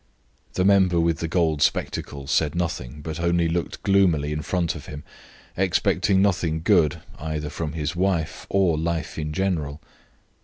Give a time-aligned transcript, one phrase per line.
[0.53, 4.87] The member with the gold spectacles said nothing, but only looked gloomily in front of
[4.87, 5.03] him,
[5.55, 9.79] expecting nothing good, either from his wife or life in general.